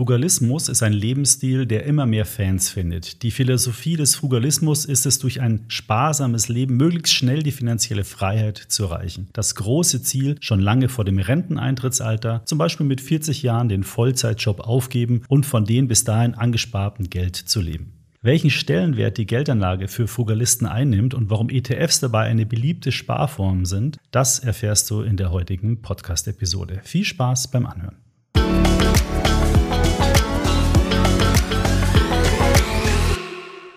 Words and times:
Frugalismus 0.00 0.70
ist 0.70 0.82
ein 0.82 0.94
Lebensstil, 0.94 1.66
der 1.66 1.84
immer 1.84 2.06
mehr 2.06 2.24
Fans 2.24 2.70
findet. 2.70 3.22
Die 3.22 3.30
Philosophie 3.30 3.96
des 3.96 4.14
Frugalismus 4.14 4.86
ist 4.86 5.04
es, 5.04 5.18
durch 5.18 5.42
ein 5.42 5.66
sparsames 5.68 6.48
Leben 6.48 6.78
möglichst 6.78 7.12
schnell 7.12 7.42
die 7.42 7.52
finanzielle 7.52 8.04
Freiheit 8.04 8.56
zu 8.56 8.84
erreichen. 8.84 9.28
Das 9.34 9.56
große 9.56 10.02
Ziel, 10.02 10.36
schon 10.40 10.58
lange 10.58 10.88
vor 10.88 11.04
dem 11.04 11.18
Renteneintrittsalter, 11.18 12.40
zum 12.46 12.56
Beispiel 12.56 12.86
mit 12.86 13.02
40 13.02 13.42
Jahren 13.42 13.68
den 13.68 13.84
Vollzeitjob 13.84 14.60
aufgeben 14.60 15.20
und 15.28 15.44
von 15.44 15.66
den 15.66 15.86
bis 15.86 16.02
dahin 16.04 16.32
angesparten 16.32 17.10
Geld 17.10 17.36
zu 17.36 17.60
leben. 17.60 17.92
Welchen 18.22 18.48
Stellenwert 18.48 19.18
die 19.18 19.26
Geldanlage 19.26 19.86
für 19.86 20.08
Frugalisten 20.08 20.66
einnimmt 20.66 21.12
und 21.12 21.28
warum 21.28 21.50
ETFs 21.50 22.00
dabei 22.00 22.22
eine 22.22 22.46
beliebte 22.46 22.90
Sparform 22.90 23.66
sind, 23.66 23.98
das 24.12 24.38
erfährst 24.38 24.88
du 24.88 25.02
in 25.02 25.18
der 25.18 25.30
heutigen 25.30 25.82
Podcast-Episode. 25.82 26.80
Viel 26.84 27.04
Spaß 27.04 27.48
beim 27.48 27.66
Anhören. 27.66 27.96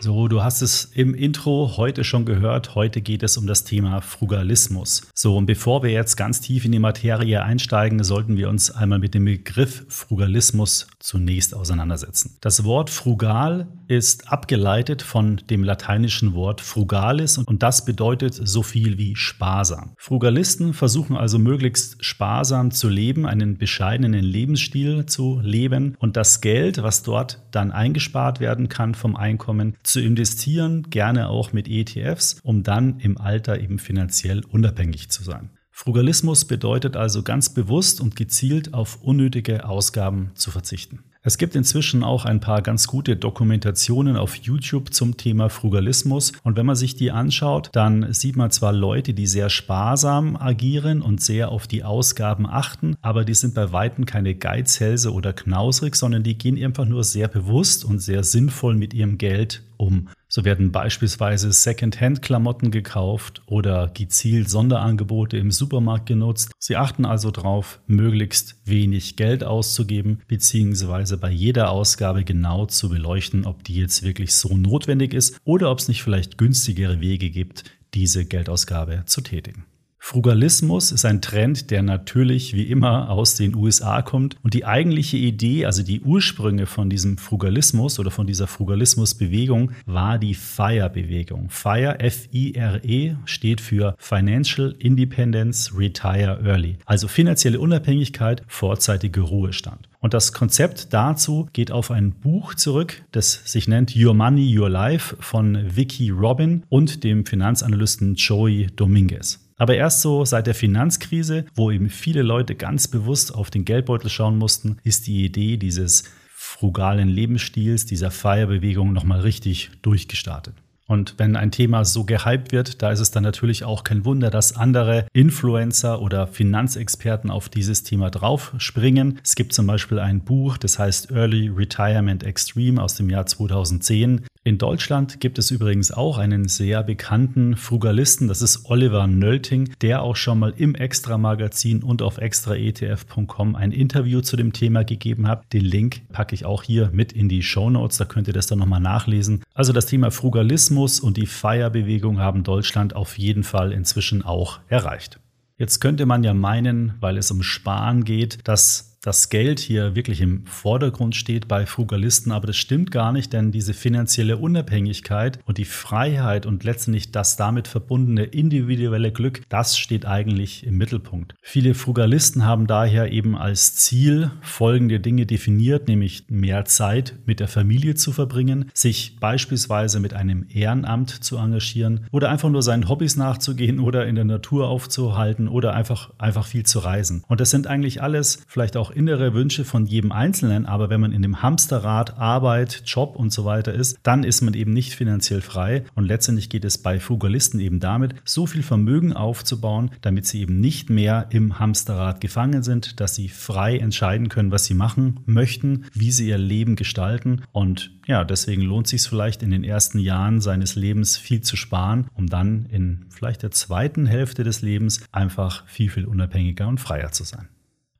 So, 0.04 0.28
du 0.28 0.44
hast 0.44 0.62
es 0.62 0.84
im 0.84 1.16
Intro 1.16 1.78
heute 1.78 2.04
schon 2.04 2.26
gehört. 2.26 2.76
Heute 2.76 3.00
geht 3.00 3.24
es 3.24 3.38
um 3.38 3.48
das 3.48 3.64
Thema 3.64 4.02
Frugalismus. 4.02 5.08
So, 5.16 5.38
und 5.38 5.46
bevor 5.46 5.82
wir 5.82 5.92
jetzt 5.92 6.18
ganz 6.18 6.42
tief 6.42 6.66
in 6.66 6.74
die 6.74 6.80
Materie 6.80 7.42
einsteigen, 7.42 8.04
sollten 8.04 8.36
wir 8.36 8.50
uns 8.50 8.70
einmal 8.70 9.00
mit 9.00 9.14
dem 9.14 9.24
Begriff 9.24 9.86
Frugalismus 9.88 10.88
zunächst 11.00 11.56
auseinandersetzen. 11.56 12.36
Das 12.42 12.66
Wort 12.66 12.90
frugal 12.90 13.70
ist 13.88 14.30
abgeleitet 14.30 15.02
von 15.02 15.38
dem 15.50 15.64
lateinischen 15.64 16.34
Wort 16.34 16.60
frugalis 16.60 17.38
und 17.38 17.64
das 17.64 17.86
bedeutet 17.86 18.34
so 18.34 18.62
viel 18.62 18.98
wie 18.98 19.16
sparsam. 19.16 19.94
Frugalisten 19.98 20.74
versuchen 20.74 21.16
also 21.16 21.40
möglichst 21.40 22.04
sparsam 22.04 22.72
zu 22.72 22.90
leben, 22.90 23.26
einen 23.26 23.58
bescheidenen 23.58 24.24
Lebensstil 24.24 25.06
zu 25.06 25.40
leben 25.42 25.96
und 26.00 26.18
das 26.18 26.42
Geld, 26.42 26.84
was 26.84 27.04
dort 27.04 27.42
dann 27.52 27.72
eingespart 27.72 28.40
werden 28.40 28.68
kann 28.68 28.96
vom 28.96 29.16
Einkommen, 29.16 29.76
zu 29.94 30.02
investieren, 30.02 30.90
gerne 30.90 31.30
auch 31.30 31.54
mit 31.54 31.70
ETFs, 31.70 32.38
um 32.42 32.64
dann 32.64 33.00
im 33.00 33.18
Alter 33.20 33.60
eben 33.62 33.78
finanziell 33.78 34.44
unabhängig 34.44 35.10
zu 35.10 35.24
sein. 35.24 35.52
Frugalismus 35.70 36.46
bedeutet 36.46 36.96
also 36.96 37.22
ganz 37.22 37.54
bewusst 37.54 38.02
und 38.02 38.16
gezielt 38.16 38.74
auf 38.74 39.02
unnötige 39.04 39.66
Ausgaben 39.70 40.32
zu 40.34 40.50
verzichten. 40.50 41.04
Es 41.26 41.38
gibt 41.38 41.56
inzwischen 41.56 42.04
auch 42.04 42.26
ein 42.26 42.42
paar 42.42 42.62
ganz 42.62 42.86
gute 42.86 43.16
Dokumentationen 43.16 44.18
auf 44.18 44.36
YouTube 44.36 44.94
zum 44.94 45.16
Thema 45.16 45.50
Frugalismus. 45.50 46.34
Und 46.44 46.58
wenn 46.58 46.66
man 46.66 46.76
sich 46.76 46.98
die 46.98 47.12
anschaut, 47.12 47.70
dann 47.72 48.12
sieht 48.12 48.36
man 48.36 48.52
zwar 48.52 48.74
Leute, 48.74 49.14
die 49.14 49.26
sehr 49.26 49.50
sparsam 49.50 50.36
agieren 50.36 51.02
und 51.02 51.22
sehr 51.22 51.48
auf 51.48 51.66
die 51.66 51.86
Ausgaben 51.86 52.46
achten, 52.46 52.98
aber 53.02 53.24
die 53.24 53.36
sind 53.36 53.54
bei 53.54 53.72
Weitem 53.72 54.06
keine 54.06 54.36
Geizhälse 54.36 55.14
oder 55.14 55.32
knausrig, 55.32 55.96
sondern 55.96 56.24
die 56.24 56.38
gehen 56.38 56.62
einfach 56.62 56.86
nur 56.86 57.06
sehr 57.06 57.30
bewusst 57.30 57.86
und 57.86 58.00
sehr 58.00 58.26
sinnvoll 58.26 58.76
mit 58.76 58.94
ihrem 58.94 59.18
Geld 59.18 59.64
um. 59.78 60.10
So 60.36 60.46
werden 60.46 60.72
beispielsweise 60.72 61.52
Second-Hand-Klamotten 61.52 62.72
gekauft 62.72 63.44
oder 63.46 63.92
gezielt 63.94 64.50
Sonderangebote 64.50 65.38
im 65.38 65.52
Supermarkt 65.52 66.08
genutzt. 66.08 66.54
Sie 66.58 66.76
achten 66.76 67.06
also 67.06 67.30
darauf, 67.30 67.80
möglichst 67.86 68.56
wenig 68.66 69.16
Geld 69.16 69.44
auszugeben, 69.44 70.24
beziehungsweise 70.28 71.20
bei 71.20 71.30
jeder 71.30 71.70
Ausgabe 71.70 72.24
genau 72.24 72.66
zu 72.66 72.90
beleuchten, 72.90 73.46
ob 73.46 73.64
die 73.64 73.76
jetzt 73.76 74.02
wirklich 74.02 74.34
so 74.34 74.58
notwendig 74.58 75.14
ist 75.14 75.38
oder 75.44 75.70
ob 75.70 75.78
es 75.78 75.88
nicht 75.88 76.02
vielleicht 76.02 76.40
günstigere 76.40 77.00
Wege 77.00 77.30
gibt, 77.30 77.66
diese 77.94 78.26
Geldausgabe 78.26 79.04
zu 79.06 79.22
tätigen. 79.22 79.66
Frugalismus 80.06 80.92
ist 80.92 81.06
ein 81.06 81.22
Trend, 81.22 81.72
der 81.72 81.82
natürlich 81.82 82.54
wie 82.54 82.64
immer 82.64 83.10
aus 83.10 83.36
den 83.36 83.56
USA 83.56 84.02
kommt. 84.02 84.36
Und 84.44 84.54
die 84.54 84.66
eigentliche 84.66 85.16
Idee, 85.16 85.66
also 85.66 85.82
die 85.82 86.02
Ursprünge 86.02 86.66
von 86.66 86.90
diesem 86.90 87.18
Frugalismus 87.18 88.00
oder 88.00 88.12
von 88.12 88.28
dieser 88.28 88.48
Frugalismusbewegung, 88.48 89.72
war 89.86 90.20
die 90.20 90.34
FIRE-Bewegung. 90.36 91.50
FIRE, 91.50 92.02
F-I-R-E, 92.02 93.16
steht 93.24 93.62
für 93.62 93.96
Financial 93.98 94.76
Independence 94.78 95.72
Retire 95.74 96.42
Early. 96.44 96.76
Also 96.86 97.08
finanzielle 97.08 97.62
Unabhängigkeit, 97.62 98.44
vorzeitige 98.50 99.22
Ruhestand. 99.22 99.88
Und 100.02 100.14
das 100.14 100.34
Konzept 100.34 100.94
dazu 100.94 101.48
geht 101.54 101.72
auf 101.72 101.92
ein 101.92 102.12
Buch 102.12 102.56
zurück, 102.56 103.04
das 103.14 103.42
sich 103.46 103.70
nennt 103.70 103.96
Your 103.96 104.14
Money, 104.14 104.60
Your 104.60 104.70
Life 104.70 105.16
von 105.22 105.78
Vicky 105.78 106.10
Robin 106.10 106.64
und 106.68 107.06
dem 107.06 107.26
Finanzanalysten 107.26 108.16
Joey 108.16 108.68
Dominguez. 108.76 109.43
Aber 109.64 109.78
erst 109.78 110.02
so 110.02 110.26
seit 110.26 110.46
der 110.46 110.56
Finanzkrise, 110.56 111.46
wo 111.56 111.72
eben 111.72 111.88
viele 111.90 112.22
Leute 112.22 112.54
ganz 112.54 112.90
bewusst 112.90 113.34
auf 113.34 113.50
den 113.50 113.64
Geldbeutel 113.64 114.10
schauen 114.10 114.38
mussten, 114.38 114.76
ist 114.84 115.08
die 115.08 115.24
Idee 115.24 115.56
dieses 115.56 116.04
frugalen 116.36 117.08
Lebensstils, 117.08 117.86
dieser 117.86 118.12
Feierbewegung 118.12 118.92
nochmal 118.92 119.22
richtig 119.22 119.72
durchgestartet. 119.82 120.54
Und 120.88 121.16
wenn 121.18 121.36
ein 121.36 121.52
Thema 121.52 121.86
so 121.86 122.04
gehypt 122.04 122.52
wird, 122.52 122.82
da 122.82 122.92
ist 122.92 123.00
es 123.00 123.12
dann 123.12 123.24
natürlich 123.24 123.64
auch 123.64 123.84
kein 123.84 124.04
Wunder, 124.06 124.30
dass 124.30 124.56
andere 124.56 125.08
Influencer 125.14 126.02
oder 126.02 126.28
Finanzexperten 126.28 127.32
auf 127.32 127.48
dieses 127.50 127.84
Thema 127.84 128.10
draufspringen. 128.10 129.20
Es 129.24 129.36
gibt 129.36 129.54
zum 129.54 129.66
Beispiel 129.66 130.00
ein 130.00 130.22
Buch, 130.22 130.58
das 130.58 130.80
heißt 130.80 131.12
Early 131.12 131.50
Retirement 131.50 132.24
Extreme 132.24 132.82
aus 132.82 132.96
dem 132.96 133.10
Jahr 133.10 133.26
2010. 133.26 134.26
In 134.46 134.58
Deutschland 134.58 135.22
gibt 135.22 135.40
es 135.40 135.52
übrigens 135.52 135.94
auch 135.94 136.18
einen 136.18 136.50
sehr 136.50 136.84
bekannten 136.84 137.56
Frugalisten, 137.56 138.28
das 138.28 138.42
ist 138.42 138.70
Oliver 138.70 139.08
Nölting, 139.08 139.70
der 139.80 140.02
auch 140.02 140.18
schon 140.18 140.38
mal 140.38 140.54
im 140.58 140.76
Extra-Magazin 140.76 141.82
und 141.82 142.02
auf 142.02 142.18
extraetf.com 142.18 143.56
ein 143.56 143.72
Interview 143.72 144.20
zu 144.20 144.36
dem 144.36 144.52
Thema 144.52 144.84
gegeben 144.84 145.30
hat. 145.30 145.46
Den 145.54 145.64
Link 145.64 146.02
packe 146.12 146.36
ich 146.36 146.44
auch 146.44 146.62
hier 146.62 146.90
mit 146.92 147.14
in 147.14 147.30
die 147.30 147.42
Show 147.42 147.70
Notes, 147.70 147.98
da 147.98 148.04
könnt 148.04 148.28
ihr 148.28 148.34
das 148.34 148.48
dann 148.48 148.60
nochmal 148.60 148.82
nachlesen. 148.82 149.44
Also 149.54 149.72
das 149.72 149.86
Thema 149.86 150.10
Frugalismus 150.10 151.00
und 151.00 151.18
die 151.18 151.28
Feierbewegung 151.28 152.20
haben 152.20 152.44
Deutschland 152.44 152.96
auf 152.96 153.18
jeden 153.20 153.44
Fall 153.44 153.72
inzwischen 153.72 154.24
auch 154.24 154.60
erreicht. 154.68 155.20
Jetzt 155.58 155.80
könnte 155.80 156.08
man 156.08 156.24
ja 156.24 156.34
meinen, 156.34 156.96
weil 157.00 157.18
es 157.18 157.30
um 157.30 157.44
Sparen 157.44 158.04
geht, 158.04 158.48
dass 158.48 158.93
das 159.04 159.28
Geld 159.28 159.60
hier 159.60 159.96
wirklich 159.96 160.22
im 160.22 160.46
Vordergrund 160.46 161.14
steht 161.14 161.50
bei 161.50 161.66
Frugalisten, 161.66 162.32
aber 162.32 162.48
das 162.48 162.56
stimmt 162.56 162.90
gar 162.90 163.12
nicht, 163.12 163.34
denn 163.34 163.52
diese 163.52 163.74
finanzielle 163.74 164.38
Unabhängigkeit 164.38 165.40
und 165.46 165.58
die 165.58 165.66
Freiheit 165.66 166.46
und 166.46 166.64
letztendlich 166.64 167.12
das 167.12 167.36
damit 167.36 167.68
verbundene 167.68 168.24
individuelle 168.24 169.12
Glück, 169.12 169.42
das 169.50 169.78
steht 169.78 170.06
eigentlich 170.06 170.66
im 170.66 170.78
Mittelpunkt. 170.78 171.36
Viele 171.42 171.74
Frugalisten 171.74 172.46
haben 172.46 172.66
daher 172.66 173.12
eben 173.12 173.36
als 173.36 173.76
Ziel 173.76 174.32
folgende 174.42 175.02
Dinge 175.02 175.26
definiert, 175.26 175.90
nämlich 175.90 176.24
mehr 176.30 176.64
Zeit 176.64 177.16
mit 177.26 177.42
der 177.42 177.50
Familie 177.50 177.96
zu 177.96 178.14
verbringen, 178.14 178.72
sich 178.74 179.18
beispielsweise 179.20 180.00
mit 180.00 180.14
einem 180.14 180.46
Ehrenamt 180.48 181.10
zu 181.10 181.36
engagieren 181.38 182.08
oder 182.12 182.30
einfach 182.30 182.50
nur 182.50 182.64
seinen 182.64 182.88
Hobbys 182.88 183.18
nachzugehen 183.18 183.82
oder 183.82 184.08
in 184.08 184.16
der 184.16 184.24
Natur 184.24 184.70
aufzuhalten 184.70 185.50
oder 185.50 185.74
einfach, 185.74 186.12
einfach 186.20 186.46
viel 186.46 186.66
zu 186.66 186.80
reisen. 186.80 187.26
Und 187.28 187.42
das 187.42 187.50
sind 187.50 187.68
eigentlich 187.68 188.02
alles 188.02 188.46
vielleicht 188.48 188.78
auch 188.78 188.93
innere 188.96 189.34
Wünsche 189.34 189.66
von 189.66 189.86
jedem 189.86 190.12
Einzelnen, 190.12 190.66
aber 190.66 190.90
wenn 190.90 191.02
man 191.02 191.12
in 191.12 191.22
dem 191.22 191.42
Hamsterrad 191.42 192.18
Arbeit, 192.18 192.84
Job 192.86 193.16
und 193.16 193.32
so 193.32 193.46
weiter 193.46 193.74
ist, 193.74 193.98
dann 194.04 194.24
ist 194.24 194.42
man 194.42 194.54
eben 194.54 194.74
nicht 194.74 194.94
finanziell 194.94 195.42
frei 195.42 195.84
und 195.96 196.06
letztendlich 196.06 196.50
geht 196.50 196.66
es 196.66 196.78
bei 196.78 197.00
Fugalisten 197.00 197.60
eben 197.60 197.80
damit, 197.80 198.16
so 198.24 198.46
viel 198.46 198.64
Vermögen 198.64 199.14
aufzubauen, 199.14 199.92
damit 200.02 200.26
sie 200.26 200.42
eben 200.42 200.60
nicht 200.60 200.90
mehr 200.90 201.28
im 201.32 201.60
Hamsterrad 201.60 202.22
gefangen 202.22 202.64
sind, 202.64 203.00
dass 203.00 203.16
sie 203.16 203.30
frei 203.30 203.78
entscheiden 203.78 204.30
können, 204.30 204.52
was 204.52 204.66
sie 204.66 204.74
machen 204.74 205.20
möchten, 205.26 205.86
wie 205.94 206.12
sie 206.12 206.30
ihr 206.30 206.38
Leben 206.38 206.76
gestalten 206.76 207.42
und 207.52 207.92
ja, 208.06 208.24
deswegen 208.24 208.64
lohnt 208.64 208.88
sich 208.88 209.02
vielleicht 209.02 209.44
in 209.44 209.52
den 209.52 209.64
ersten 209.64 209.98
Jahren 210.00 210.42
seines 210.42 210.76
Lebens 210.76 211.18
viel 211.18 211.42
zu 211.42 211.56
sparen, 211.56 212.08
um 212.16 212.28
dann 212.28 212.66
in 212.66 213.06
vielleicht 213.10 213.44
der 213.44 213.52
zweiten 213.52 214.06
Hälfte 214.06 214.44
des 214.44 214.62
Lebens 214.62 215.02
einfach 215.12 215.66
viel, 215.68 215.90
viel 215.90 216.06
unabhängiger 216.06 216.68
und 216.68 216.80
freier 216.80 217.12
zu 217.12 217.24
sein. 217.24 217.48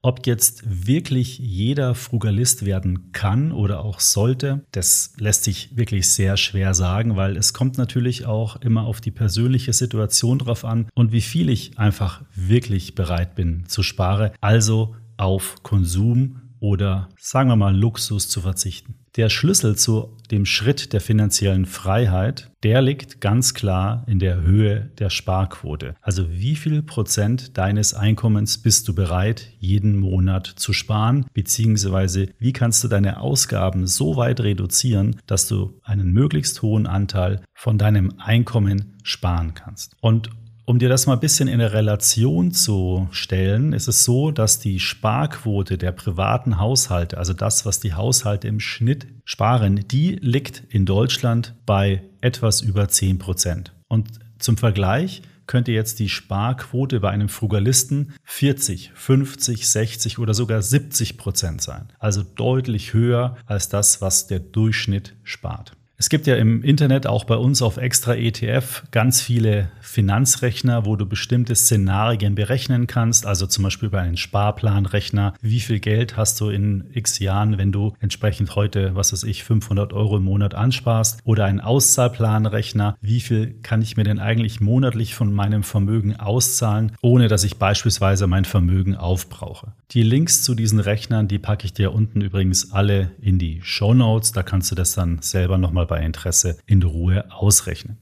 Ob 0.06 0.28
jetzt 0.28 0.64
wirklich 0.86 1.40
jeder 1.40 1.96
Frugalist 1.96 2.66
werden 2.66 3.14
kann 3.14 3.54
oder 3.54 3.86
auch 3.86 4.02
sollte, 4.02 4.66
das 4.72 5.14
lässt 5.18 5.46
sich 5.46 5.78
wirklich 5.78 6.10
sehr 6.10 6.36
schwer 6.36 6.74
sagen, 6.74 7.16
weil 7.16 7.38
es 7.38 7.54
kommt 7.54 7.78
natürlich 7.78 8.26
auch 8.26 8.58
immer 8.58 8.84
auf 8.84 9.00
die 9.00 9.12
persönliche 9.12 9.72
Situation 9.72 10.40
drauf 10.40 10.66
an 10.66 10.90
und 10.94 11.14
wie 11.14 11.22
viel 11.22 11.48
ich 11.50 11.80
einfach 11.80 12.22
wirklich 12.36 12.96
bereit 12.96 13.34
bin 13.36 13.64
zu 13.68 13.82
sparen, 13.82 14.32
also 14.42 14.94
auf 15.16 15.64
Konsum 15.64 16.42
oder 16.60 17.08
sagen 17.18 17.48
wir 17.48 17.56
mal 17.56 17.74
Luxus 17.74 18.28
zu 18.28 18.42
verzichten. 18.42 18.96
Der 19.16 19.30
Schlüssel 19.30 19.76
zu 19.76 20.18
dem 20.32 20.44
Schritt 20.48 20.92
der 20.92 21.00
finanziellen 21.00 21.68
Freiheit, 21.68 22.50
der 22.64 22.82
liegt 22.82 23.22
ganz 23.22 23.54
klar 23.54 24.04
in 24.08 24.18
der 24.18 24.42
Höhe 24.42 24.90
der 24.98 25.12
Sparquote. 25.12 25.94
Also 26.02 26.32
wie 26.32 26.56
viel 26.56 26.82
Prozent 26.82 27.56
deines 27.56 27.94
Einkommens 27.94 28.58
bist 28.58 28.88
du 28.88 28.96
bereit, 28.96 29.50
jeden 29.60 30.00
Monat 30.00 30.48
zu 30.48 30.74
sparen, 30.74 31.28
beziehungsweise 31.32 32.30
wie 32.40 32.54
kannst 32.54 32.84
du 32.84 32.88
deine 32.88 33.20
Ausgaben 33.20 33.86
so 33.86 34.16
weit 34.16 34.40
reduzieren, 34.40 35.18
dass 35.28 35.48
du 35.48 35.80
einen 35.84 36.12
möglichst 36.12 36.64
hohen 36.64 36.88
Anteil 36.88 37.42
von 37.54 37.78
deinem 37.78 38.16
Einkommen 38.18 38.96
sparen 39.04 39.54
kannst. 39.54 39.96
Und 40.02 40.32
Um 40.66 40.80
dir 40.80 40.88
das 40.88 41.08
mal 41.08 41.14
ein 41.14 41.20
bisschen 41.20 41.50
in 41.50 41.56
eine 41.56 41.74
Relation 41.74 42.52
zu 42.52 43.10
stellen, 43.12 43.74
ist 43.74 43.90
es 43.90 44.06
so, 44.06 44.32
dass 44.32 44.60
die 44.60 44.80
Sparquote 44.80 45.78
der 45.78 45.92
privaten 45.92 46.58
Haushalte, 46.58 47.18
also 47.18 47.34
das, 47.34 47.66
was 47.66 47.82
die 47.82 47.94
Haushalte 47.94 48.48
im 48.48 48.62
Schnitt 48.62 49.08
sparen, 49.26 49.86
die 49.90 50.16
liegt 50.22 50.64
in 50.70 50.86
Deutschland 50.86 51.54
bei 51.66 52.04
etwas 52.22 52.62
über 52.62 52.88
10 52.88 53.20
Prozent. 53.20 53.74
Und 53.90 54.08
zum 54.40 54.56
Vergleich 54.56 55.22
könnte 55.48 55.74
jetzt 55.74 56.00
die 56.00 56.08
Sparquote 56.08 57.02
bei 57.02 57.10
einem 57.10 57.28
Frugalisten 57.28 58.14
40, 58.24 58.92
50, 58.94 59.68
60 59.68 60.18
oder 60.18 60.34
sogar 60.34 60.62
70 60.62 61.18
Prozent 61.18 61.62
sein. 61.62 61.90
Also 62.00 62.24
deutlich 62.24 62.94
höher 62.94 63.36
als 63.46 63.68
das, 63.68 64.02
was 64.02 64.28
der 64.28 64.40
Durchschnitt 64.40 65.14
spart. 65.24 65.74
Es 66.04 66.10
gibt 66.10 66.28
ja 66.28 66.36
im 66.36 66.64
Internet 66.64 67.08
auch 67.08 67.24
bei 67.24 67.38
uns 67.38 67.62
auf 67.62 67.78
Extra 67.78 68.14
ETF 68.14 68.84
ganz 68.92 69.22
viele 69.22 69.72
Finanzrechner, 69.80 70.86
wo 70.86 70.98
du 70.98 71.06
bestimmte 71.06 71.56
Szenarien 71.56 72.36
berechnen 72.36 72.88
kannst. 72.88 73.26
Also 73.26 73.48
zum 73.48 73.64
Beispiel 73.64 73.90
bei 73.90 74.02
einem 74.02 74.18
Sparplanrechner. 74.18 75.34
Wie 75.40 75.62
viel 75.62 75.80
Geld 75.80 76.18
hast 76.18 76.42
du 76.42 76.50
in 76.50 76.90
x 76.92 77.20
Jahren, 77.20 77.58
wenn 77.58 77.72
du 77.72 77.94
entsprechend 78.02 78.54
heute, 78.58 78.96
was 78.96 79.14
weiß 79.14 79.24
ich, 79.24 79.46
500 79.46 79.94
Euro 79.94 80.18
im 80.18 80.26
Monat 80.26 80.56
ansparst? 80.56 81.22
Oder 81.24 81.46
ein 81.46 81.62
Auszahlplanrechner. 81.62 82.98
Wie 83.00 83.22
viel 83.22 83.54
kann 83.62 83.82
ich 83.82 83.96
mir 83.96 84.04
denn 84.04 84.20
eigentlich 84.20 84.60
monatlich 84.60 85.16
von 85.16 85.32
meinem 85.32 85.64
Vermögen 85.64 86.18
auszahlen, 86.18 86.98
ohne 87.02 87.30
dass 87.30 87.46
ich 87.46 87.56
beispielsweise 87.56 88.28
mein 88.28 88.44
Vermögen 88.44 88.98
aufbrauche? 88.98 89.72
Die 89.92 90.04
Links 90.04 90.44
zu 90.44 90.54
diesen 90.54 90.82
Rechnern, 90.82 91.30
die 91.30 91.40
packe 91.40 91.64
ich 91.64 91.74
dir 91.74 91.94
unten 91.94 92.20
übrigens 92.20 92.74
alle 92.74 93.12
in 93.22 93.40
die 93.40 93.62
Show 93.64 93.94
Notes. 93.94 94.34
Da 94.34 94.44
kannst 94.44 94.70
du 94.70 94.76
das 94.76 94.94
dann 94.96 95.22
selber 95.22 95.58
nochmal 95.58 95.86
bei 95.94 96.04
Interesse 96.04 96.58
in 96.66 96.82
Ruhe 96.82 97.32
ausrechnen. 97.32 98.00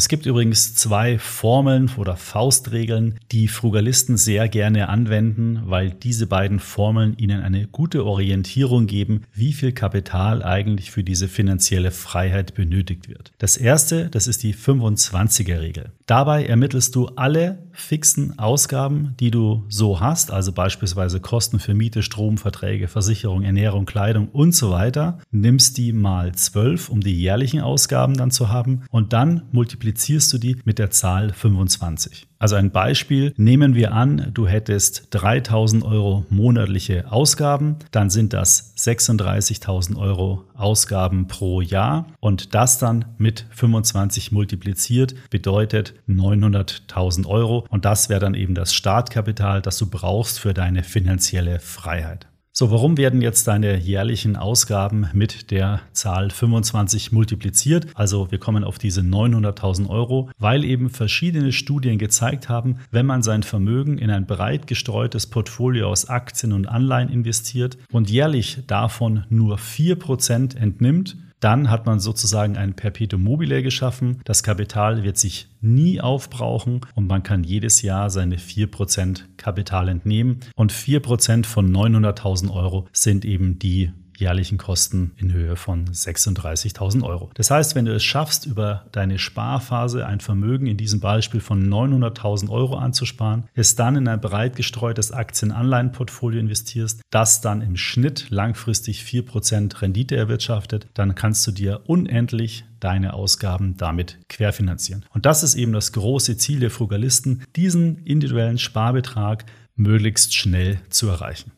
Es 0.00 0.08
gibt 0.08 0.24
übrigens 0.24 0.74
zwei 0.74 1.18
Formeln 1.18 1.90
oder 1.98 2.16
Faustregeln, 2.16 3.20
die 3.32 3.48
Frugalisten 3.48 4.16
sehr 4.16 4.48
gerne 4.48 4.88
anwenden, 4.88 5.60
weil 5.66 5.90
diese 5.90 6.26
beiden 6.26 6.58
Formeln 6.58 7.18
ihnen 7.18 7.42
eine 7.42 7.66
gute 7.66 8.06
Orientierung 8.06 8.86
geben, 8.86 9.24
wie 9.34 9.52
viel 9.52 9.72
Kapital 9.72 10.42
eigentlich 10.42 10.90
für 10.90 11.04
diese 11.04 11.28
finanzielle 11.28 11.90
Freiheit 11.90 12.54
benötigt 12.54 13.10
wird. 13.10 13.32
Das 13.36 13.58
erste, 13.58 14.08
das 14.08 14.26
ist 14.26 14.42
die 14.42 14.54
25er 14.54 15.60
Regel. 15.60 15.92
Dabei 16.06 16.46
ermittelst 16.46 16.96
du 16.96 17.08
alle 17.16 17.58
fixen 17.72 18.38
Ausgaben, 18.38 19.14
die 19.20 19.30
du 19.30 19.64
so 19.68 20.00
hast, 20.00 20.30
also 20.30 20.52
beispielsweise 20.52 21.20
Kosten 21.20 21.60
für 21.60 21.74
Miete, 21.74 22.02
Strom, 22.02 22.38
Verträge, 22.38 22.88
Versicherung, 22.88 23.42
Ernährung, 23.42 23.84
Kleidung 23.84 24.28
und 24.28 24.54
so 24.54 24.70
weiter, 24.70 25.18
nimmst 25.30 25.76
die 25.76 25.92
mal 25.92 26.34
12, 26.34 26.88
um 26.88 27.00
die 27.02 27.20
jährlichen 27.20 27.60
Ausgaben 27.60 28.14
dann 28.14 28.30
zu 28.30 28.48
haben 28.48 28.84
und 28.90 29.12
dann 29.12 29.42
multiplizierst 29.52 29.89
du 30.32 30.38
die 30.38 30.56
mit 30.64 30.78
der 30.78 30.90
Zahl 30.90 31.32
25. 31.32 32.26
Also 32.38 32.56
ein 32.56 32.70
Beispiel, 32.70 33.34
nehmen 33.36 33.74
wir 33.74 33.92
an, 33.92 34.30
du 34.32 34.48
hättest 34.48 35.08
3000 35.10 35.84
Euro 35.84 36.24
monatliche 36.30 37.12
Ausgaben, 37.12 37.76
dann 37.90 38.08
sind 38.08 38.32
das 38.32 38.74
36.000 38.78 39.96
Euro 39.98 40.44
Ausgaben 40.54 41.26
pro 41.28 41.60
Jahr 41.60 42.06
und 42.18 42.54
das 42.54 42.78
dann 42.78 43.04
mit 43.18 43.44
25 43.50 44.32
multipliziert 44.32 45.14
bedeutet 45.28 45.92
900.000 46.08 47.26
Euro 47.26 47.66
und 47.68 47.84
das 47.84 48.08
wäre 48.08 48.20
dann 48.20 48.34
eben 48.34 48.54
das 48.54 48.72
Startkapital, 48.72 49.60
das 49.60 49.76
du 49.76 49.86
brauchst 49.86 50.40
für 50.40 50.54
deine 50.54 50.82
finanzielle 50.82 51.58
Freiheit. 51.60 52.29
So, 52.52 52.72
warum 52.72 52.98
werden 52.98 53.22
jetzt 53.22 53.46
deine 53.46 53.78
jährlichen 53.78 54.34
Ausgaben 54.34 55.08
mit 55.12 55.52
der 55.52 55.82
Zahl 55.92 56.30
25 56.30 57.12
multipliziert? 57.12 57.86
Also 57.94 58.32
wir 58.32 58.38
kommen 58.38 58.64
auf 58.64 58.76
diese 58.76 59.02
900.000 59.02 59.88
Euro, 59.88 60.30
weil 60.36 60.64
eben 60.64 60.90
verschiedene 60.90 61.52
Studien 61.52 61.96
gezeigt 61.96 62.48
haben, 62.48 62.80
wenn 62.90 63.06
man 63.06 63.22
sein 63.22 63.44
Vermögen 63.44 63.98
in 63.98 64.10
ein 64.10 64.26
breit 64.26 64.66
gestreutes 64.66 65.28
Portfolio 65.28 65.88
aus 65.88 66.08
Aktien 66.08 66.52
und 66.52 66.66
Anleihen 66.66 67.08
investiert 67.08 67.78
und 67.92 68.10
jährlich 68.10 68.58
davon 68.66 69.24
nur 69.30 69.56
4% 69.56 70.56
entnimmt, 70.56 71.16
dann 71.40 71.70
hat 71.70 71.86
man 71.86 72.00
sozusagen 72.00 72.56
ein 72.56 72.74
Perpetuum 72.74 73.24
mobile 73.24 73.62
geschaffen. 73.62 74.20
Das 74.24 74.42
Kapital 74.42 75.02
wird 75.02 75.18
sich 75.18 75.48
nie 75.60 76.00
aufbrauchen 76.00 76.82
und 76.94 77.06
man 77.06 77.22
kann 77.22 77.44
jedes 77.44 77.82
Jahr 77.82 78.10
seine 78.10 78.36
4% 78.36 79.22
Kapital 79.36 79.88
entnehmen. 79.88 80.40
Und 80.54 80.72
4% 80.72 81.46
von 81.46 81.74
900.000 81.74 82.52
Euro 82.52 82.88
sind 82.92 83.24
eben 83.24 83.58
die 83.58 83.92
jährlichen 84.20 84.58
Kosten 84.58 85.12
in 85.16 85.32
Höhe 85.32 85.56
von 85.56 85.86
36.000 85.86 87.02
Euro. 87.02 87.30
Das 87.34 87.50
heißt, 87.50 87.74
wenn 87.74 87.86
du 87.86 87.94
es 87.94 88.04
schaffst, 88.04 88.46
über 88.46 88.86
deine 88.92 89.18
Sparphase 89.18 90.06
ein 90.06 90.20
Vermögen 90.20 90.66
in 90.66 90.76
diesem 90.76 91.00
Beispiel 91.00 91.40
von 91.40 91.68
900.000 91.68 92.50
Euro 92.50 92.76
anzusparen, 92.76 93.44
es 93.54 93.74
dann 93.74 93.96
in 93.96 94.08
ein 94.08 94.20
breit 94.20 94.56
gestreutes 94.56 95.12
Aktien-Anleihen-Portfolio 95.12 96.40
investierst, 96.40 97.02
das 97.10 97.40
dann 97.40 97.62
im 97.62 97.76
Schnitt 97.76 98.26
langfristig 98.30 99.02
4% 99.02 99.82
Rendite 99.82 100.16
erwirtschaftet, 100.16 100.86
dann 100.94 101.14
kannst 101.14 101.46
du 101.46 101.52
dir 101.52 101.82
unendlich 101.86 102.64
deine 102.80 103.12
Ausgaben 103.14 103.76
damit 103.76 104.18
querfinanzieren. 104.28 105.04
Und 105.10 105.26
das 105.26 105.42
ist 105.42 105.54
eben 105.54 105.72
das 105.72 105.92
große 105.92 106.36
Ziel 106.36 106.60
der 106.60 106.70
Frugalisten, 106.70 107.44
diesen 107.56 107.98
individuellen 108.04 108.58
Sparbetrag 108.58 109.44
möglichst 109.76 110.34
schnell 110.34 110.80
zu 110.90 111.08
erreichen. 111.08 111.52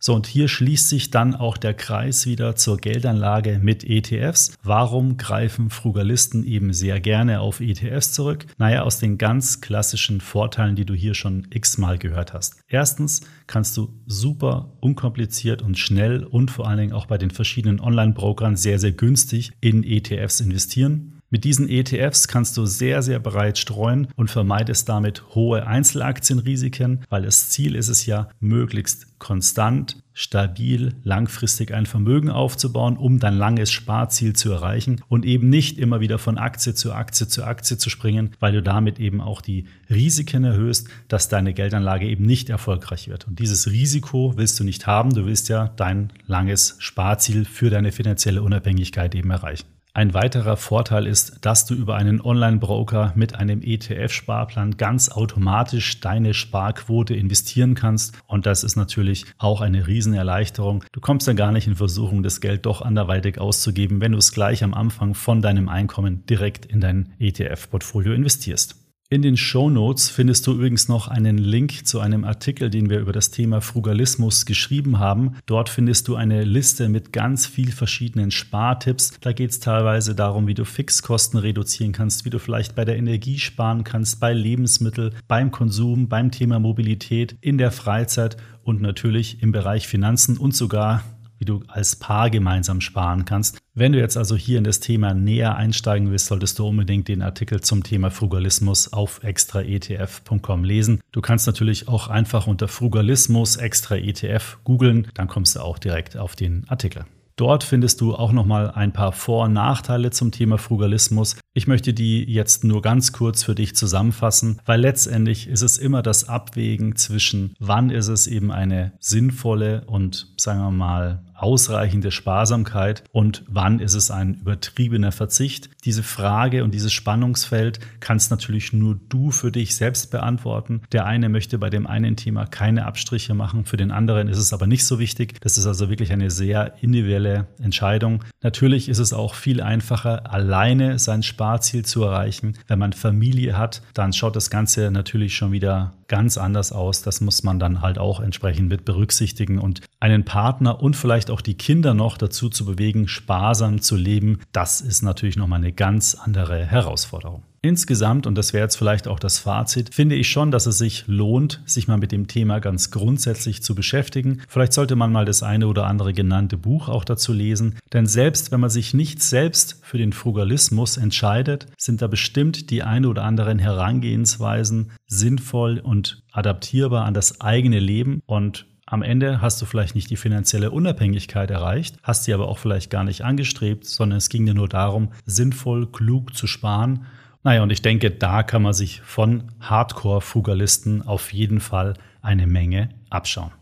So, 0.00 0.14
und 0.14 0.28
hier 0.28 0.46
schließt 0.46 0.88
sich 0.88 1.10
dann 1.10 1.34
auch 1.34 1.56
der 1.56 1.74
Kreis 1.74 2.24
wieder 2.26 2.54
zur 2.54 2.76
Geldanlage 2.76 3.58
mit 3.60 3.82
ETFs. 3.82 4.56
Warum 4.62 5.16
greifen 5.16 5.70
Frugalisten 5.70 6.44
eben 6.44 6.72
sehr 6.72 7.00
gerne 7.00 7.40
auf 7.40 7.60
ETFs 7.60 8.12
zurück? 8.12 8.46
Naja, 8.58 8.82
aus 8.82 9.00
den 9.00 9.18
ganz 9.18 9.60
klassischen 9.60 10.20
Vorteilen, 10.20 10.76
die 10.76 10.84
du 10.84 10.94
hier 10.94 11.14
schon 11.14 11.48
x-mal 11.50 11.98
gehört 11.98 12.32
hast. 12.32 12.60
Erstens 12.68 13.22
kannst 13.48 13.76
du 13.76 13.92
super 14.06 14.76
unkompliziert 14.80 15.62
und 15.62 15.76
schnell 15.78 16.22
und 16.22 16.52
vor 16.52 16.68
allen 16.68 16.78
Dingen 16.78 16.92
auch 16.92 17.06
bei 17.06 17.18
den 17.18 17.32
verschiedenen 17.32 17.80
Online-Brokern 17.80 18.56
sehr, 18.56 18.78
sehr 18.78 18.92
günstig 18.92 19.50
in 19.60 19.82
ETFs 19.82 20.40
investieren. 20.40 21.17
Mit 21.30 21.44
diesen 21.44 21.68
ETFs 21.68 22.26
kannst 22.26 22.56
du 22.56 22.64
sehr, 22.64 23.02
sehr 23.02 23.18
breit 23.18 23.58
streuen 23.58 24.08
und 24.16 24.30
vermeidest 24.30 24.88
damit 24.88 25.34
hohe 25.34 25.66
Einzelaktienrisiken, 25.66 27.04
weil 27.10 27.22
das 27.22 27.50
Ziel 27.50 27.74
ist 27.74 27.88
es 27.88 28.06
ja, 28.06 28.30
möglichst 28.40 29.18
konstant, 29.18 30.02
stabil, 30.14 30.94
langfristig 31.04 31.74
ein 31.74 31.84
Vermögen 31.84 32.30
aufzubauen, 32.30 32.96
um 32.96 33.18
dein 33.18 33.36
langes 33.36 33.70
Sparziel 33.70 34.32
zu 34.32 34.50
erreichen 34.50 35.02
und 35.08 35.26
eben 35.26 35.50
nicht 35.50 35.78
immer 35.78 36.00
wieder 36.00 36.18
von 36.18 36.38
Aktie 36.38 36.72
zu 36.72 36.94
Aktie 36.94 37.28
zu 37.28 37.44
Aktie 37.44 37.76
zu 37.76 37.90
springen, 37.90 38.30
weil 38.40 38.52
du 38.52 38.62
damit 38.62 38.98
eben 38.98 39.20
auch 39.20 39.42
die 39.42 39.66
Risiken 39.90 40.44
erhöhst, 40.44 40.88
dass 41.08 41.28
deine 41.28 41.52
Geldanlage 41.52 42.08
eben 42.08 42.24
nicht 42.24 42.48
erfolgreich 42.48 43.08
wird. 43.08 43.28
Und 43.28 43.38
dieses 43.38 43.70
Risiko 43.70 44.32
willst 44.36 44.58
du 44.58 44.64
nicht 44.64 44.86
haben, 44.86 45.12
du 45.12 45.26
willst 45.26 45.50
ja 45.50 45.68
dein 45.76 46.10
langes 46.26 46.76
Sparziel 46.78 47.44
für 47.44 47.68
deine 47.68 47.92
finanzielle 47.92 48.42
Unabhängigkeit 48.42 49.14
eben 49.14 49.30
erreichen. 49.30 49.66
Ein 49.98 50.14
weiterer 50.14 50.56
Vorteil 50.56 51.08
ist, 51.08 51.44
dass 51.44 51.66
du 51.66 51.74
über 51.74 51.96
einen 51.96 52.20
Online-Broker 52.20 53.14
mit 53.16 53.34
einem 53.34 53.62
ETF-Sparplan 53.62 54.76
ganz 54.76 55.08
automatisch 55.08 55.98
deine 55.98 56.34
Sparquote 56.34 57.16
investieren 57.16 57.74
kannst. 57.74 58.16
Und 58.28 58.46
das 58.46 58.62
ist 58.62 58.76
natürlich 58.76 59.26
auch 59.38 59.60
eine 59.60 59.88
Riesenerleichterung. 59.88 60.84
Du 60.92 61.00
kommst 61.00 61.26
dann 61.26 61.34
gar 61.34 61.50
nicht 61.50 61.66
in 61.66 61.74
Versuchung, 61.74 62.22
das 62.22 62.40
Geld 62.40 62.64
doch 62.64 62.80
anderweitig 62.80 63.40
auszugeben, 63.40 64.00
wenn 64.00 64.12
du 64.12 64.18
es 64.18 64.30
gleich 64.30 64.62
am 64.62 64.72
Anfang 64.72 65.14
von 65.14 65.42
deinem 65.42 65.68
Einkommen 65.68 66.24
direkt 66.26 66.64
in 66.64 66.80
dein 66.80 67.10
ETF-Portfolio 67.18 68.12
investierst. 68.12 68.76
In 69.10 69.22
den 69.22 69.38
Show 69.38 69.70
Notes 69.70 70.10
findest 70.10 70.46
du 70.46 70.52
übrigens 70.52 70.86
noch 70.86 71.08
einen 71.08 71.38
Link 71.38 71.86
zu 71.86 71.98
einem 71.98 72.24
Artikel, 72.24 72.68
den 72.68 72.90
wir 72.90 73.00
über 73.00 73.12
das 73.12 73.30
Thema 73.30 73.62
Frugalismus 73.62 74.44
geschrieben 74.44 74.98
haben. 74.98 75.36
Dort 75.46 75.70
findest 75.70 76.08
du 76.08 76.14
eine 76.14 76.44
Liste 76.44 76.90
mit 76.90 77.10
ganz 77.10 77.46
viel 77.46 77.72
verschiedenen 77.72 78.30
Spartipps. 78.30 79.18
Da 79.22 79.32
geht 79.32 79.48
es 79.48 79.60
teilweise 79.60 80.14
darum, 80.14 80.46
wie 80.46 80.52
du 80.52 80.66
Fixkosten 80.66 81.38
reduzieren 81.40 81.92
kannst, 81.92 82.26
wie 82.26 82.30
du 82.30 82.38
vielleicht 82.38 82.74
bei 82.74 82.84
der 82.84 82.98
Energie 82.98 83.38
sparen 83.38 83.82
kannst, 83.82 84.20
bei 84.20 84.34
Lebensmitteln, 84.34 85.14
beim 85.26 85.52
Konsum, 85.52 86.10
beim 86.10 86.30
Thema 86.30 86.58
Mobilität, 86.58 87.34
in 87.40 87.56
der 87.56 87.72
Freizeit 87.72 88.36
und 88.62 88.82
natürlich 88.82 89.42
im 89.42 89.52
Bereich 89.52 89.88
Finanzen 89.88 90.36
und 90.36 90.54
sogar 90.54 91.02
wie 91.38 91.44
du 91.44 91.62
als 91.68 91.96
Paar 91.96 92.30
gemeinsam 92.30 92.80
sparen 92.80 93.24
kannst. 93.24 93.58
Wenn 93.78 93.92
du 93.92 94.00
jetzt 94.00 94.16
also 94.16 94.34
hier 94.34 94.58
in 94.58 94.64
das 94.64 94.80
Thema 94.80 95.14
näher 95.14 95.54
einsteigen 95.54 96.10
willst, 96.10 96.26
solltest 96.26 96.58
du 96.58 96.66
unbedingt 96.66 97.06
den 97.06 97.22
Artikel 97.22 97.60
zum 97.60 97.84
Thema 97.84 98.10
Frugalismus 98.10 98.92
auf 98.92 99.22
extraetf.com 99.22 100.64
lesen. 100.64 101.00
Du 101.12 101.20
kannst 101.20 101.46
natürlich 101.46 101.86
auch 101.86 102.08
einfach 102.08 102.48
unter 102.48 102.66
Frugalismus 102.66 103.54
extra 103.54 103.94
ETF 103.94 104.58
googeln, 104.64 105.06
dann 105.14 105.28
kommst 105.28 105.54
du 105.54 105.60
auch 105.60 105.78
direkt 105.78 106.16
auf 106.16 106.34
den 106.34 106.64
Artikel. 106.66 107.04
Dort 107.36 107.62
findest 107.62 108.00
du 108.00 108.16
auch 108.16 108.32
nochmal 108.32 108.72
ein 108.72 108.92
paar 108.92 109.12
Vor- 109.12 109.44
und 109.44 109.52
Nachteile 109.52 110.10
zum 110.10 110.32
Thema 110.32 110.58
Frugalismus. 110.58 111.36
Ich 111.54 111.68
möchte 111.68 111.94
die 111.94 112.24
jetzt 112.24 112.64
nur 112.64 112.82
ganz 112.82 113.12
kurz 113.12 113.44
für 113.44 113.54
dich 113.54 113.76
zusammenfassen, 113.76 114.60
weil 114.66 114.80
letztendlich 114.80 115.46
ist 115.46 115.62
es 115.62 115.78
immer 115.78 116.02
das 116.02 116.28
Abwägen 116.28 116.96
zwischen, 116.96 117.54
wann 117.60 117.90
ist 117.90 118.08
es 118.08 118.26
eben 118.26 118.50
eine 118.50 118.94
sinnvolle 118.98 119.84
und 119.86 120.34
sagen 120.36 120.62
wir 120.62 120.72
mal 120.72 121.22
ausreichende 121.38 122.10
Sparsamkeit 122.10 123.04
und 123.12 123.44
wann 123.48 123.80
ist 123.80 123.94
es 123.94 124.10
ein 124.10 124.34
übertriebener 124.34 125.12
Verzicht? 125.12 125.70
Diese 125.84 126.02
Frage 126.02 126.64
und 126.64 126.74
dieses 126.74 126.92
Spannungsfeld 126.92 127.80
kannst 128.00 128.30
natürlich 128.30 128.72
nur 128.72 128.98
du 129.08 129.30
für 129.30 129.52
dich 129.52 129.76
selbst 129.76 130.10
beantworten. 130.10 130.82
Der 130.92 131.06
eine 131.06 131.28
möchte 131.28 131.58
bei 131.58 131.70
dem 131.70 131.86
einen 131.86 132.16
Thema 132.16 132.46
keine 132.46 132.86
Abstriche 132.86 133.34
machen, 133.34 133.64
für 133.64 133.76
den 133.76 133.90
anderen 133.90 134.28
ist 134.28 134.38
es 134.38 134.52
aber 134.52 134.66
nicht 134.66 134.84
so 134.84 134.98
wichtig. 134.98 135.40
Das 135.40 135.56
ist 135.56 135.66
also 135.66 135.88
wirklich 135.88 136.12
eine 136.12 136.30
sehr 136.30 136.74
individuelle 136.82 137.46
Entscheidung. 137.62 138.24
Natürlich 138.42 138.88
ist 138.88 138.98
es 138.98 139.12
auch 139.12 139.34
viel 139.34 139.60
einfacher, 139.60 140.32
alleine 140.32 140.98
sein 140.98 141.22
Sparziel 141.22 141.84
zu 141.84 142.02
erreichen. 142.02 142.54
Wenn 142.66 142.78
man 142.78 142.92
Familie 142.92 143.56
hat, 143.56 143.82
dann 143.94 144.12
schaut 144.12 144.36
das 144.36 144.50
Ganze 144.50 144.90
natürlich 144.90 145.36
schon 145.36 145.52
wieder 145.52 145.94
ganz 146.08 146.38
anders 146.38 146.72
aus. 146.72 147.02
Das 147.02 147.20
muss 147.20 147.42
man 147.42 147.58
dann 147.58 147.82
halt 147.82 147.98
auch 147.98 148.20
entsprechend 148.20 148.68
mit 148.68 148.84
berücksichtigen 148.84 149.58
und 149.58 149.82
einen 150.00 150.24
Partner 150.24 150.82
und 150.82 150.96
vielleicht 150.96 151.27
auch 151.30 151.40
die 151.40 151.54
Kinder 151.54 151.94
noch 151.94 152.16
dazu 152.16 152.48
zu 152.48 152.64
bewegen, 152.64 153.08
sparsam 153.08 153.80
zu 153.80 153.96
leben, 153.96 154.40
das 154.52 154.80
ist 154.80 155.02
natürlich 155.02 155.36
nochmal 155.36 155.58
eine 155.58 155.72
ganz 155.72 156.14
andere 156.14 156.64
Herausforderung. 156.64 157.42
Insgesamt, 157.60 158.28
und 158.28 158.36
das 158.36 158.52
wäre 158.52 158.62
jetzt 158.62 158.76
vielleicht 158.76 159.08
auch 159.08 159.18
das 159.18 159.40
Fazit, 159.40 159.92
finde 159.92 160.14
ich 160.14 160.28
schon, 160.28 160.52
dass 160.52 160.66
es 160.66 160.78
sich 160.78 161.04
lohnt, 161.08 161.60
sich 161.66 161.88
mal 161.88 161.98
mit 161.98 162.12
dem 162.12 162.28
Thema 162.28 162.60
ganz 162.60 162.92
grundsätzlich 162.92 163.64
zu 163.64 163.74
beschäftigen. 163.74 164.42
Vielleicht 164.48 164.72
sollte 164.72 164.94
man 164.94 165.10
mal 165.10 165.24
das 165.24 165.42
eine 165.42 165.66
oder 165.66 165.86
andere 165.86 166.12
genannte 166.12 166.56
Buch 166.56 166.88
auch 166.88 167.04
dazu 167.04 167.32
lesen. 167.32 167.76
Denn 167.92 168.06
selbst 168.06 168.52
wenn 168.52 168.60
man 168.60 168.70
sich 168.70 168.94
nicht 168.94 169.20
selbst 169.20 169.80
für 169.82 169.98
den 169.98 170.12
Frugalismus 170.12 170.98
entscheidet, 170.98 171.66
sind 171.76 172.00
da 172.00 172.06
bestimmt 172.06 172.70
die 172.70 172.84
eine 172.84 173.08
oder 173.08 173.24
anderen 173.24 173.58
Herangehensweisen 173.58 174.92
sinnvoll 175.08 175.80
und 175.80 176.22
adaptierbar 176.30 177.06
an 177.06 177.14
das 177.14 177.40
eigene 177.40 177.80
Leben 177.80 178.22
und 178.26 178.66
am 178.90 179.02
Ende 179.02 179.40
hast 179.40 179.60
du 179.60 179.66
vielleicht 179.66 179.94
nicht 179.94 180.10
die 180.10 180.16
finanzielle 180.16 180.70
Unabhängigkeit 180.70 181.50
erreicht, 181.50 181.96
hast 182.02 182.24
sie 182.24 182.34
aber 182.34 182.48
auch 182.48 182.58
vielleicht 182.58 182.90
gar 182.90 183.04
nicht 183.04 183.22
angestrebt, 183.22 183.84
sondern 183.84 184.18
es 184.18 184.28
ging 184.28 184.46
dir 184.46 184.54
nur 184.54 184.68
darum, 184.68 185.10
sinnvoll, 185.26 185.86
klug 185.86 186.34
zu 186.34 186.46
sparen 186.46 187.06
naja, 187.44 187.62
und 187.62 187.70
ich 187.70 187.82
denke, 187.82 188.10
da 188.10 188.42
kann 188.42 188.62
man 188.62 188.72
sich 188.72 189.00
von 189.00 189.44
Hardcore-Fugalisten 189.60 191.06
auf 191.06 191.32
jeden 191.32 191.60
Fall 191.60 191.94
eine 192.20 192.46
Menge 192.46 192.90
abschauen. 193.10 193.52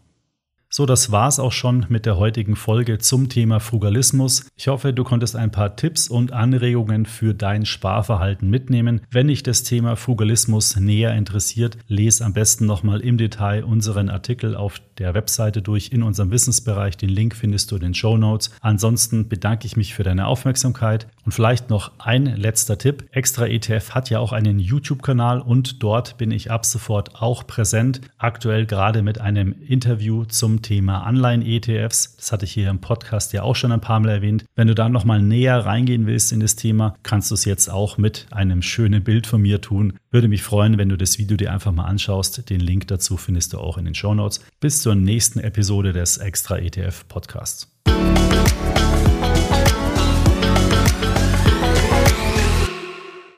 So, 0.77 0.85
das 0.85 1.11
war's 1.11 1.39
auch 1.39 1.53
schon 1.53 1.87
mit 1.89 2.05
der 2.05 2.19
heutigen 2.19 2.55
Folge 2.55 2.99
zum 2.99 3.31
Thema 3.31 3.61
Frugalismus. 3.61 4.45
Ich 4.57 4.69
hoffe, 4.69 4.93
du 4.93 5.05
konntest 5.05 5.35
ein 5.35 5.51
paar 5.51 5.75
Tipps 5.75 6.07
und 6.07 6.35
Anregungen 6.35 7.07
für 7.07 7.33
dein 7.33 7.65
Sparverhalten 7.65 8.51
mitnehmen. 8.51 9.01
Wenn 9.11 9.29
dich 9.29 9.43
das 9.43 9.63
Thema 9.63 9.97
Frugalismus 9.97 10.77
näher 10.77 11.15
interessiert, 11.15 11.79
lese 11.89 12.27
am 12.27 12.35
besten 12.35 12.67
nochmal 12.67 13.01
im 13.01 13.17
Detail 13.17 13.65
unseren 13.65 14.11
Artikel 14.11 14.55
auf 14.55 14.79
der 14.99 15.15
Webseite 15.15 15.63
durch 15.63 15.93
in 15.93 16.03
unserem 16.03 16.31
Wissensbereich. 16.31 16.99
Den 16.99 17.09
Link 17.09 17.35
findest 17.35 17.71
du 17.71 17.77
in 17.77 17.83
den 17.83 17.95
Show 17.95 18.19
Notes. 18.19 18.51
Ansonsten 18.61 19.31
bedanke 19.31 19.67
ich 19.67 19.79
mich 19.79 19.95
für 19.95 20.03
deine 20.03 20.27
Aufmerksamkeit 20.27 21.07
und 21.25 21.33
vielleicht 21.33 21.71
noch 21.71 21.93
ein 21.99 22.27
letzter 22.27 22.77
Tipp. 22.77 23.09
Extra 23.13 23.47
ETF 23.47 23.93
hat 23.93 24.11
ja 24.11 24.19
auch 24.19 24.33
einen 24.33 24.59
YouTube-Kanal 24.59 25.41
und 25.41 25.83
dort 25.83 26.19
bin 26.19 26.31
ich 26.31 26.51
ab 26.51 26.67
sofort 26.67 27.17
auch 27.17 27.47
präsent. 27.47 28.03
Aktuell 28.19 28.67
gerade 28.67 29.01
mit 29.01 29.23
einem 29.23 29.55
Interview 29.67 30.25
zum 30.27 30.61
Thema 30.67 31.05
Anleihen-ETFs. 31.05 32.17
Das 32.17 32.33
hatte 32.33 32.45
ich 32.45 32.51
hier 32.51 32.71
im 32.71 32.81
Podcast 32.81 33.33
ja 33.33 33.43
auch 33.43 33.55
schon 33.55 33.71
ein 33.71 33.81
paar 33.81 34.01
Mal 34.01 34.09
erwähnt. 34.09 34.45
Wenn 34.57 34.67
du 34.67 34.75
da 34.75 34.89
nochmal 34.89 35.23
näher 35.23 35.65
reingehen 35.65 36.07
willst 36.07 36.33
in 36.33 36.41
das 36.41 36.57
Thema, 36.57 36.97
kannst 37.05 37.31
du 37.31 37.37
es 37.37 37.45
jetzt 37.45 37.71
auch 37.71 37.99
mit 37.99 38.27
einem 38.33 38.63
schönen 38.63 39.05
Bild 39.05 39.29
von 39.29 39.41
mir 39.41 39.61
tun. 39.61 39.93
Würde 40.11 40.27
mich 40.27 40.43
freuen, 40.43 40.77
wenn 40.77 40.89
du 40.89 40.99
das 40.99 41.19
Video 41.19 41.37
dir 41.37 41.53
einfach 41.53 41.71
mal 41.71 41.85
anschaust. 41.85 42.51
Den 42.51 42.59
Link 42.59 42.89
dazu 42.89 43.17
findest 43.17 43.53
du 43.53 43.59
auch 43.59 43.79
in 43.79 43.85
den 43.85 43.95
Show 43.95 44.13
Notes. 44.13 44.41
Bis 44.59 44.83
zur 44.83 44.97
nächsten 44.97 45.39
Episode 45.39 45.93
des 45.93 46.19
Extra 46.19 46.59
ETF 46.59 47.07
Podcasts. 47.07 47.71